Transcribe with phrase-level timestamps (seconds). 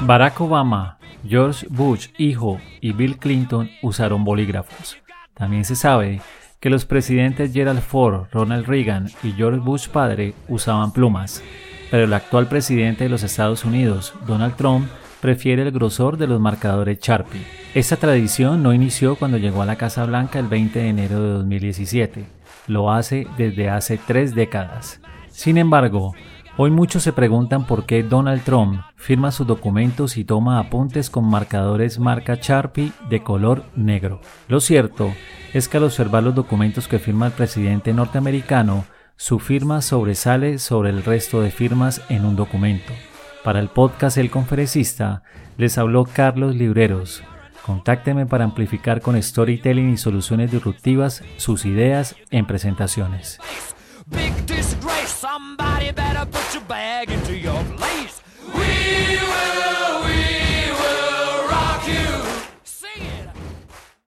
[0.00, 4.96] Barack Obama, George Bush hijo y Bill Clinton usaron bolígrafos.
[5.34, 6.20] También se sabe
[6.60, 11.42] que los presidentes Gerald Ford, Ronald Reagan y George Bush padre usaban plumas,
[11.90, 14.88] pero el actual presidente de los Estados Unidos, Donald Trump,
[15.20, 17.44] prefiere el grosor de los marcadores Sharpie.
[17.74, 21.30] Esta tradición no inició cuando llegó a la Casa Blanca el 20 de enero de
[21.30, 22.24] 2017,
[22.68, 25.00] lo hace desde hace tres décadas.
[25.28, 26.14] Sin embargo,
[26.58, 31.24] hoy muchos se preguntan por qué Donald Trump firma sus documentos y toma apuntes con
[31.24, 34.20] marcadores marca Sharpie de color negro.
[34.48, 35.14] Lo cierto
[35.54, 38.84] es que al observar los documentos que firma el presidente norteamericano,
[39.16, 42.92] su firma sobresale sobre el resto de firmas en un documento.
[43.44, 45.22] Para el podcast El Conferencista
[45.56, 47.22] les habló Carlos Libreros.
[47.64, 53.38] Contácteme para amplificar con storytelling y soluciones disruptivas sus ideas en presentaciones.
[55.08, 57.17] Somebody better put your bag into